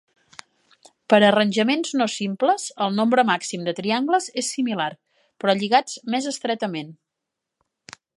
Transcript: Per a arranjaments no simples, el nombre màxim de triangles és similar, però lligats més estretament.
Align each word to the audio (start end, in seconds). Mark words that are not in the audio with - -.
Per 1.13 1.17
a 1.17 1.25
arranjaments 1.27 1.91
no 2.01 2.07
simples, 2.13 2.65
el 2.85 2.97
nombre 3.01 3.25
màxim 3.31 3.67
de 3.67 3.75
triangles 3.81 4.31
és 4.43 4.49
similar, 4.55 4.89
però 5.45 5.55
lligats 5.61 6.01
més 6.15 6.31
estretament. 6.33 6.91